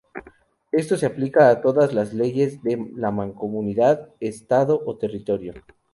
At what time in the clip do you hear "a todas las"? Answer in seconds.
1.51-2.11